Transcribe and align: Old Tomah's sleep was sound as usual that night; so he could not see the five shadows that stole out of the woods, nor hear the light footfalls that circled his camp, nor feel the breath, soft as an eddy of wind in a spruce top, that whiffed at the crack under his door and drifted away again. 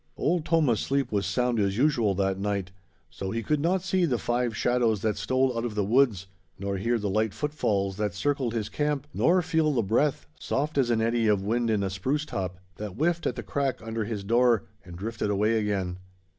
Old 0.17 0.45
Tomah's 0.45 0.79
sleep 0.79 1.11
was 1.11 1.27
sound 1.27 1.59
as 1.59 1.77
usual 1.77 2.15
that 2.15 2.39
night; 2.39 2.71
so 3.11 3.29
he 3.29 3.43
could 3.43 3.59
not 3.59 3.83
see 3.83 4.03
the 4.03 4.17
five 4.17 4.57
shadows 4.57 5.03
that 5.03 5.15
stole 5.15 5.55
out 5.55 5.63
of 5.63 5.75
the 5.75 5.83
woods, 5.85 6.25
nor 6.57 6.77
hear 6.77 6.97
the 6.97 7.07
light 7.07 7.35
footfalls 7.35 7.97
that 7.97 8.15
circled 8.15 8.55
his 8.55 8.67
camp, 8.67 9.05
nor 9.13 9.43
feel 9.43 9.71
the 9.73 9.83
breath, 9.83 10.25
soft 10.39 10.79
as 10.79 10.89
an 10.89 11.01
eddy 11.01 11.27
of 11.27 11.43
wind 11.43 11.69
in 11.69 11.83
a 11.83 11.89
spruce 11.91 12.25
top, 12.25 12.57
that 12.77 12.93
whiffed 12.95 13.27
at 13.27 13.35
the 13.35 13.43
crack 13.43 13.79
under 13.83 14.03
his 14.05 14.23
door 14.23 14.63
and 14.83 14.95
drifted 14.97 15.29
away 15.29 15.59
again. 15.59 15.99